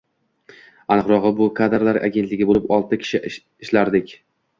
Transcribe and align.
Aniqrogʻi, 0.93 1.31
bu 1.41 1.47
kadrlar 1.59 1.99
agentligi 2.07 2.47
boʻlib, 2.53 2.65
olti 2.79 2.99
kishi 3.05 3.21
ishlardik. 3.33 4.11